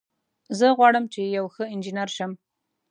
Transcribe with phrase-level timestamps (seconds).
[0.57, 2.31] زه غواړم چې یو ښه انجینر شم